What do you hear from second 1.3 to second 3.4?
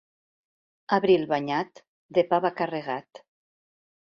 banyat, de pa va carregat.